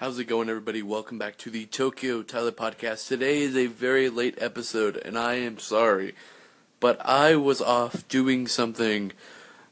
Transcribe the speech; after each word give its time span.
How's 0.00 0.20
it 0.20 0.26
going, 0.26 0.48
everybody? 0.48 0.80
Welcome 0.80 1.18
back 1.18 1.36
to 1.38 1.50
the 1.50 1.66
Tokyo 1.66 2.22
Tyler 2.22 2.52
podcast. 2.52 3.08
Today 3.08 3.40
is 3.40 3.56
a 3.56 3.66
very 3.66 4.08
late 4.08 4.38
episode, 4.40 4.96
and 4.96 5.18
I 5.18 5.34
am 5.34 5.58
sorry, 5.58 6.14
but 6.78 7.04
I 7.04 7.34
was 7.34 7.60
off 7.60 8.06
doing 8.06 8.46
something 8.46 9.10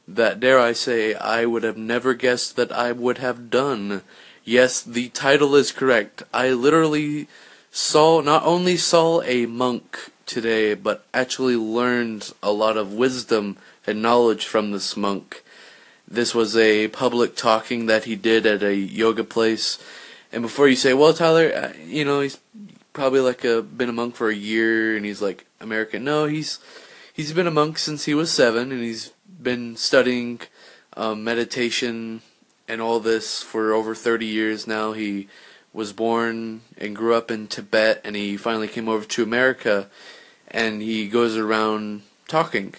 that, 0.05 0.41
dare 0.41 0.59
I 0.59 0.73
say, 0.73 1.13
I 1.13 1.45
would 1.45 1.63
have 1.63 1.77
never 1.77 2.13
guessed 2.13 2.57
that 2.57 2.73
I 2.73 2.91
would 2.91 3.19
have 3.19 3.49
done. 3.49 4.01
Yes, 4.43 4.81
the 4.81 5.07
title 5.07 5.55
is 5.55 5.71
correct. 5.71 6.23
I 6.33 6.49
literally 6.49 7.29
saw, 7.71 8.19
not 8.19 8.43
only 8.43 8.75
saw 8.75 9.21
a 9.21 9.45
monk 9.45 10.11
today, 10.25 10.73
but 10.73 11.05
actually 11.13 11.55
learned 11.55 12.33
a 12.43 12.51
lot 12.51 12.75
of 12.75 12.91
wisdom 12.91 13.55
and 13.87 14.01
knowledge 14.01 14.45
from 14.45 14.71
this 14.71 14.97
monk. 14.97 15.41
This 16.05 16.35
was 16.35 16.57
a 16.57 16.89
public 16.89 17.37
talking 17.37 17.85
that 17.85 18.03
he 18.03 18.17
did 18.17 18.45
at 18.45 18.61
a 18.61 18.75
yoga 18.75 19.23
place 19.23 19.79
and 20.31 20.41
before 20.41 20.67
you 20.67 20.75
say, 20.75 20.93
well, 20.93 21.13
Tyler, 21.13 21.51
uh, 21.53 21.73
you 21.85 22.03
know, 22.03 22.21
he's 22.21 22.39
probably 22.93 23.19
like 23.19 23.43
a 23.43 23.61
been 23.61 23.89
a 23.89 23.93
monk 23.93 24.15
for 24.15 24.29
a 24.29 24.35
year, 24.35 24.95
and 24.95 25.05
he's 25.05 25.21
like 25.21 25.45
American. 25.59 26.03
No, 26.03 26.25
he's 26.25 26.59
he's 27.13 27.33
been 27.33 27.47
a 27.47 27.51
monk 27.51 27.77
since 27.77 28.05
he 28.05 28.13
was 28.13 28.31
seven, 28.31 28.71
and 28.71 28.81
he's 28.81 29.11
been 29.41 29.75
studying 29.77 30.41
um, 30.95 31.23
meditation 31.23 32.21
and 32.67 32.81
all 32.81 32.99
this 32.99 33.41
for 33.41 33.73
over 33.73 33.95
30 33.95 34.25
years 34.25 34.67
now. 34.67 34.91
He 34.93 35.27
was 35.73 35.93
born 35.93 36.61
and 36.77 36.95
grew 36.95 37.13
up 37.13 37.31
in 37.31 37.47
Tibet, 37.47 38.01
and 38.03 38.15
he 38.15 38.35
finally 38.35 38.67
came 38.67 38.89
over 38.89 39.05
to 39.05 39.23
America, 39.23 39.87
and 40.47 40.81
he 40.81 41.07
goes 41.07 41.37
around 41.37 42.01
talking 42.27 42.75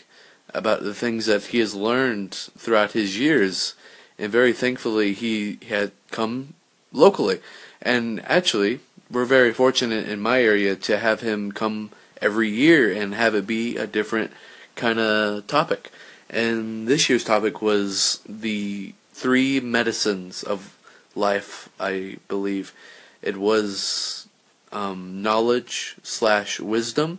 about 0.52 0.82
the 0.82 0.94
things 0.94 1.26
that 1.26 1.44
he 1.46 1.58
has 1.58 1.74
learned 1.74 2.34
throughout 2.34 2.92
his 2.92 3.18
years. 3.18 3.74
And 4.18 4.32
very 4.32 4.52
thankfully, 4.52 5.12
he 5.12 5.58
had 5.68 5.92
come 6.10 6.54
locally. 6.92 7.40
And 7.80 8.24
actually, 8.26 8.80
we're 9.10 9.24
very 9.24 9.52
fortunate 9.52 10.08
in 10.08 10.20
my 10.20 10.42
area 10.42 10.76
to 10.76 10.98
have 10.98 11.20
him 11.20 11.52
come 11.52 11.90
every 12.20 12.48
year 12.48 12.92
and 12.92 13.14
have 13.14 13.34
it 13.34 13.46
be 13.46 13.76
a 13.76 13.86
different 13.86 14.32
kind 14.74 14.98
of 14.98 15.46
topic. 15.46 15.90
And 16.28 16.86
this 16.86 17.08
year's 17.08 17.24
topic 17.24 17.62
was 17.62 18.20
the 18.28 18.94
three 19.12 19.60
medicines 19.60 20.42
of 20.42 20.76
life, 21.14 21.68
I 21.80 22.18
believe. 22.28 22.72
It 23.22 23.36
was 23.36 24.28
um, 24.72 25.22
knowledge 25.22 25.96
slash 26.02 26.60
wisdom, 26.60 27.18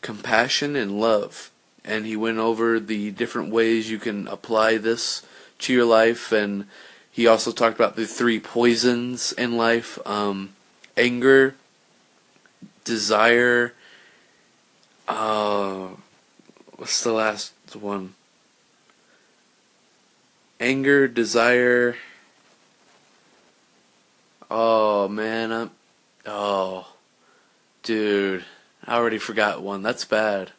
compassion, 0.00 0.76
and 0.76 1.00
love. 1.00 1.50
And 1.84 2.06
he 2.06 2.16
went 2.16 2.38
over 2.38 2.80
the 2.80 3.10
different 3.10 3.50
ways 3.52 3.90
you 3.90 3.98
can 3.98 4.26
apply 4.28 4.78
this 4.78 5.24
to 5.60 5.72
your 5.72 5.84
life 5.84 6.32
and 6.32 6.66
he 7.18 7.26
also 7.26 7.50
talked 7.50 7.74
about 7.74 7.96
the 7.96 8.06
three 8.06 8.38
poisons 8.38 9.32
in 9.32 9.56
life 9.56 9.98
um, 10.06 10.50
anger, 10.96 11.56
desire. 12.84 13.74
Uh, 15.08 15.88
what's 16.76 17.02
the 17.02 17.10
last 17.10 17.52
one? 17.74 18.14
Anger, 20.60 21.08
desire. 21.08 21.96
Oh 24.48 25.08
man, 25.08 25.50
I'm. 25.50 25.70
Oh, 26.24 26.86
dude, 27.82 28.44
I 28.86 28.94
already 28.94 29.18
forgot 29.18 29.60
one. 29.60 29.82
That's 29.82 30.04
bad. 30.04 30.52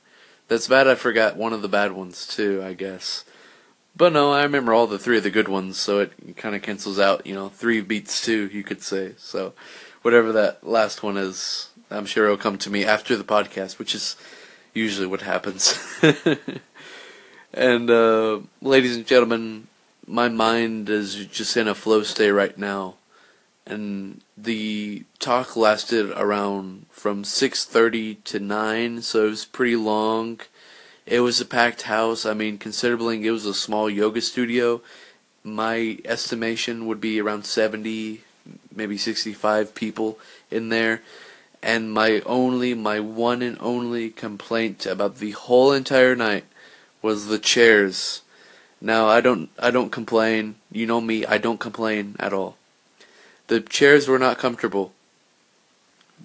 That's 0.49 0.67
bad. 0.67 0.89
I 0.89 0.95
forgot 0.95 1.37
one 1.37 1.53
of 1.53 1.61
the 1.61 1.69
bad 1.69 1.93
ones 1.93 2.27
too. 2.27 2.61
I 2.61 2.73
guess. 2.73 3.23
But 3.99 4.13
no, 4.13 4.31
I 4.31 4.43
remember 4.43 4.73
all 4.73 4.87
the 4.87 4.97
three 4.97 5.17
of 5.17 5.23
the 5.23 5.29
good 5.29 5.49
ones, 5.49 5.77
so 5.77 5.99
it 5.99 6.37
kind 6.37 6.55
of 6.55 6.61
cancels 6.61 6.99
out. 6.99 7.27
You 7.27 7.35
know, 7.35 7.49
three 7.49 7.81
beats 7.81 8.23
two, 8.23 8.47
you 8.47 8.63
could 8.63 8.81
say. 8.81 9.13
So, 9.17 9.51
whatever 10.03 10.31
that 10.31 10.65
last 10.65 11.03
one 11.03 11.17
is, 11.17 11.67
I'm 11.91 12.05
sure 12.05 12.23
it'll 12.23 12.37
come 12.37 12.57
to 12.59 12.69
me 12.69 12.85
after 12.85 13.17
the 13.17 13.25
podcast, 13.25 13.77
which 13.77 13.93
is 13.93 14.15
usually 14.73 15.05
what 15.05 15.23
happens. 15.23 15.77
and, 17.53 17.89
uh, 17.89 18.39
ladies 18.61 18.95
and 18.95 19.05
gentlemen, 19.05 19.67
my 20.07 20.29
mind 20.29 20.89
is 20.89 21.15
just 21.25 21.57
in 21.57 21.67
a 21.67 21.75
flow 21.75 22.01
state 22.03 22.31
right 22.31 22.57
now. 22.57 22.95
And 23.65 24.21
the 24.37 25.03
talk 25.19 25.57
lasted 25.57 26.09
around 26.11 26.85
from 26.89 27.25
6:30 27.25 28.23
to 28.23 28.39
9, 28.39 29.01
so 29.01 29.25
it 29.25 29.31
was 29.31 29.43
pretty 29.43 29.75
long 29.75 30.39
it 31.09 31.21
was 31.21 31.41
a 31.41 31.45
packed 31.45 31.83
house. 31.83 32.25
I 32.25 32.33
mean, 32.33 32.57
considering 32.59 33.23
it 33.23 33.31
was 33.31 33.45
a 33.45 33.53
small 33.53 33.89
yoga 33.89 34.21
studio, 34.21 34.81
my 35.43 35.97
estimation 36.05 36.85
would 36.85 37.01
be 37.01 37.19
around 37.19 37.45
70, 37.45 38.21
maybe 38.73 38.97
65 38.97 39.73
people 39.73 40.19
in 40.51 40.69
there. 40.69 41.01
And 41.63 41.91
my 41.91 42.21
only, 42.25 42.75
my 42.75 42.99
one 42.99 43.41
and 43.41 43.57
only 43.59 44.11
complaint 44.11 44.85
about 44.85 45.17
the 45.17 45.31
whole 45.31 45.73
entire 45.73 46.15
night 46.15 46.45
was 47.01 47.25
the 47.25 47.39
chairs. 47.39 48.21
Now 48.79 49.07
I 49.07 49.19
don't, 49.19 49.49
I 49.57 49.71
don't 49.71 49.91
complain. 49.91 50.55
You 50.71 50.85
know 50.85 51.01
me, 51.01 51.25
I 51.25 51.39
don't 51.39 51.59
complain 51.59 52.15
at 52.19 52.33
all. 52.33 52.55
The 53.47 53.61
chairs 53.61 54.07
were 54.07 54.19
not 54.19 54.37
comfortable. 54.37 54.93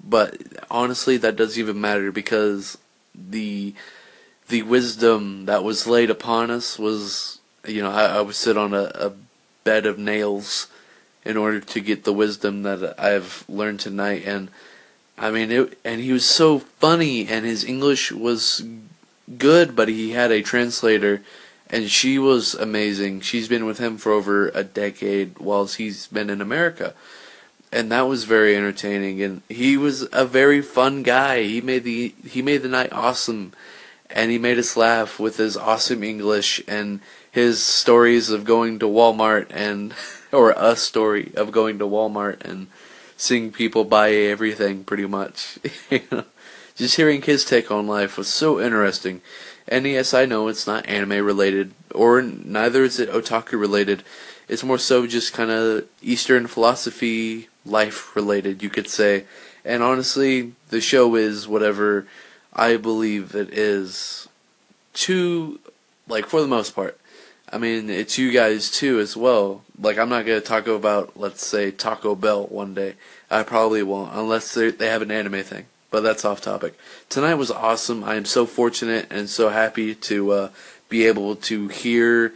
But 0.06 0.36
honestly, 0.70 1.16
that 1.16 1.36
doesn't 1.36 1.58
even 1.58 1.80
matter 1.80 2.12
because 2.12 2.76
the 3.14 3.74
the 4.48 4.62
wisdom 4.62 5.46
that 5.46 5.64
was 5.64 5.86
laid 5.86 6.10
upon 6.10 6.50
us 6.50 6.78
was, 6.78 7.40
you 7.66 7.82
know, 7.82 7.90
I, 7.90 8.16
I 8.16 8.20
would 8.20 8.34
sit 8.34 8.56
on 8.56 8.74
a, 8.74 8.90
a 8.94 9.12
bed 9.64 9.86
of 9.86 9.98
nails 9.98 10.68
in 11.24 11.36
order 11.36 11.60
to 11.60 11.80
get 11.80 12.04
the 12.04 12.12
wisdom 12.12 12.62
that 12.62 12.98
I've 13.00 13.44
learned 13.48 13.80
tonight. 13.80 14.24
And 14.26 14.48
I 15.16 15.30
mean, 15.30 15.50
it, 15.50 15.78
and 15.84 16.00
he 16.00 16.12
was 16.12 16.28
so 16.28 16.58
funny, 16.58 17.26
and 17.26 17.46
his 17.46 17.64
English 17.64 18.12
was 18.12 18.64
good, 19.38 19.74
but 19.74 19.88
he 19.88 20.10
had 20.10 20.30
a 20.30 20.42
translator, 20.42 21.22
and 21.70 21.90
she 21.90 22.18
was 22.18 22.54
amazing. 22.54 23.20
She's 23.20 23.48
been 23.48 23.64
with 23.64 23.78
him 23.78 23.96
for 23.96 24.12
over 24.12 24.48
a 24.48 24.64
decade, 24.64 25.38
whilst 25.38 25.76
he's 25.76 26.08
been 26.08 26.30
in 26.30 26.40
America. 26.40 26.94
And 27.72 27.90
that 27.90 28.02
was 28.02 28.24
very 28.24 28.54
entertaining, 28.54 29.22
and 29.22 29.42
he 29.48 29.76
was 29.76 30.06
a 30.12 30.24
very 30.24 30.60
fun 30.60 31.02
guy. 31.02 31.42
He 31.42 31.60
made 31.60 31.82
the 31.82 32.14
he 32.24 32.40
made 32.40 32.62
the 32.62 32.68
night 32.68 32.92
awesome 32.92 33.52
and 34.10 34.30
he 34.30 34.38
made 34.38 34.58
us 34.58 34.76
laugh 34.76 35.18
with 35.18 35.36
his 35.36 35.56
awesome 35.56 36.02
English 36.02 36.62
and 36.68 37.00
his 37.30 37.62
stories 37.62 38.30
of 38.30 38.44
going 38.44 38.78
to 38.78 38.86
Walmart 38.86 39.46
and 39.50 39.94
or 40.32 40.54
a 40.56 40.76
story 40.76 41.32
of 41.36 41.52
going 41.52 41.78
to 41.78 41.86
Walmart 41.86 42.44
and 42.44 42.68
seeing 43.16 43.52
people 43.52 43.84
buy 43.84 44.12
everything 44.12 44.84
pretty 44.84 45.06
much. 45.06 45.58
Just 46.76 46.96
hearing 46.96 47.22
his 47.22 47.44
take 47.44 47.70
on 47.70 47.86
life 47.86 48.18
was 48.18 48.28
so 48.28 48.60
interesting. 48.60 49.20
And 49.66 49.86
yes, 49.86 50.12
I 50.12 50.26
know 50.26 50.48
it's 50.48 50.66
not 50.66 50.86
anime 50.86 51.24
related, 51.24 51.72
or 51.94 52.20
neither 52.20 52.82
is 52.84 52.98
it 52.98 53.10
otaku 53.10 53.58
related. 53.58 54.02
It's 54.48 54.64
more 54.64 54.78
so 54.78 55.06
just 55.06 55.32
kind 55.32 55.50
of 55.50 55.86
Eastern 56.02 56.46
philosophy, 56.46 57.48
life 57.64 58.14
related, 58.14 58.62
you 58.62 58.68
could 58.68 58.88
say. 58.88 59.24
And 59.64 59.82
honestly, 59.82 60.52
the 60.68 60.82
show 60.82 61.14
is 61.14 61.48
whatever 61.48 62.06
I 62.54 62.76
believe 62.76 63.34
it 63.34 63.50
is 63.52 64.28
too, 64.92 65.60
like 66.08 66.26
for 66.26 66.40
the 66.40 66.46
most 66.46 66.74
part. 66.74 66.98
I 67.52 67.58
mean, 67.58 67.90
it's 67.90 68.18
you 68.18 68.32
guys 68.32 68.70
too 68.70 68.98
as 68.98 69.16
well. 69.16 69.62
Like, 69.78 69.98
I'm 69.98 70.08
not 70.08 70.26
gonna 70.26 70.40
talk 70.40 70.66
about, 70.66 71.16
let's 71.16 71.46
say, 71.46 71.70
Taco 71.70 72.14
Bell 72.14 72.46
one 72.46 72.74
day. 72.74 72.94
I 73.30 73.42
probably 73.42 73.82
won't, 73.82 74.14
unless 74.14 74.54
they 74.54 74.88
have 74.88 75.02
an 75.02 75.10
anime 75.10 75.42
thing. 75.42 75.66
But 75.90 76.02
that's 76.02 76.24
off 76.24 76.40
topic. 76.40 76.76
Tonight 77.08 77.34
was 77.34 77.52
awesome. 77.52 78.02
I 78.02 78.16
am 78.16 78.24
so 78.24 78.46
fortunate 78.46 79.06
and 79.10 79.28
so 79.28 79.50
happy 79.50 79.94
to 79.94 80.32
uh, 80.32 80.48
be 80.88 81.06
able 81.06 81.36
to 81.36 81.68
hear 81.68 82.32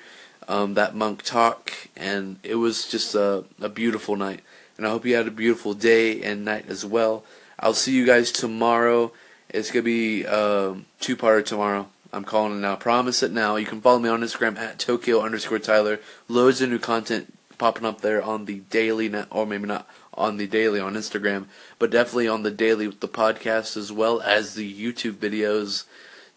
um, 0.46 0.74
that 0.74 0.94
monk 0.94 1.22
talk, 1.22 1.72
and 1.96 2.38
it 2.44 2.54
was 2.54 2.86
just 2.86 3.14
a, 3.14 3.44
a 3.60 3.68
beautiful 3.68 4.14
night. 4.14 4.40
And 4.76 4.86
I 4.86 4.90
hope 4.90 5.04
you 5.04 5.16
had 5.16 5.26
a 5.26 5.32
beautiful 5.32 5.74
day 5.74 6.22
and 6.22 6.44
night 6.44 6.66
as 6.68 6.84
well. 6.84 7.24
I'll 7.58 7.74
see 7.74 7.92
you 7.92 8.06
guys 8.06 8.30
tomorrow. 8.30 9.10
It's 9.50 9.70
gonna 9.70 9.82
be 9.82 10.26
um, 10.26 10.86
two 11.00 11.16
parter 11.16 11.44
tomorrow. 11.44 11.88
I'm 12.12 12.24
calling 12.24 12.58
it 12.58 12.60
now. 12.60 12.76
Promise 12.76 13.22
it 13.22 13.32
now. 13.32 13.56
You 13.56 13.66
can 13.66 13.80
follow 13.80 13.98
me 13.98 14.08
on 14.08 14.20
Instagram 14.20 14.58
at 14.58 14.78
Tokyo 14.78 15.20
underscore 15.20 15.58
Tyler. 15.58 16.00
Loads 16.26 16.60
of 16.60 16.70
new 16.70 16.78
content 16.78 17.34
popping 17.58 17.84
up 17.84 18.00
there 18.00 18.22
on 18.22 18.44
the 18.44 18.60
daily, 18.70 19.08
net 19.08 19.26
or 19.30 19.46
maybe 19.46 19.66
not 19.66 19.88
on 20.14 20.36
the 20.36 20.46
daily 20.46 20.80
on 20.80 20.94
Instagram, 20.94 21.46
but 21.78 21.90
definitely 21.90 22.28
on 22.28 22.42
the 22.42 22.50
daily 22.50 22.86
with 22.86 23.00
the 23.00 23.08
podcast 23.08 23.76
as 23.76 23.92
well 23.92 24.20
as 24.20 24.54
the 24.54 24.70
YouTube 24.70 25.14
videos. 25.14 25.84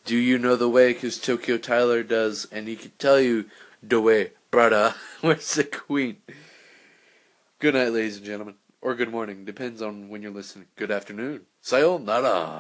Do 0.06 0.18
you 0.18 0.38
know 0.38 0.56
the 0.56 0.70
way? 0.70 0.94
Because 0.94 1.20
Tokyo 1.20 1.58
Tyler 1.58 2.04
does, 2.04 2.48
and 2.52 2.68
he 2.68 2.76
can 2.76 2.92
tell 2.98 3.20
you 3.20 3.46
the 3.82 4.02
way, 4.02 4.32
brother. 4.50 4.96
Where's 5.22 5.54
the 5.56 5.64
queen? 5.64 6.18
Good 7.60 7.76
night, 7.76 7.94
ladies 7.94 8.18
and 8.18 8.26
gentlemen. 8.26 8.56
Or 8.82 8.96
good 8.96 9.12
morning. 9.12 9.46
Depends 9.46 9.82
on 9.82 10.10
when 10.10 10.24
you're 10.24 10.32
listening. 10.32 10.66
Good 10.76 10.90
afternoon. 10.90 11.42
Sayonara. 11.62 12.60